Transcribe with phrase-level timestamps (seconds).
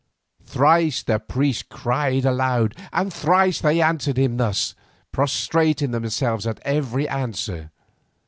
[0.43, 4.73] Thrice the priest cried aloud, and thrice they answered him thus,
[5.11, 7.69] prostrating themselves at every answer.